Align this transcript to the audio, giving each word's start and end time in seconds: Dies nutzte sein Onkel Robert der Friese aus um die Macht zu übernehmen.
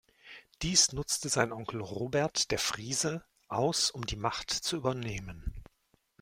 Dies 0.63 0.93
nutzte 0.93 1.29
sein 1.29 1.53
Onkel 1.53 1.79
Robert 1.79 2.49
der 2.49 2.57
Friese 2.57 3.23
aus 3.49 3.91
um 3.91 4.03
die 4.03 4.15
Macht 4.15 4.49
zu 4.49 4.75
übernehmen. 4.77 5.53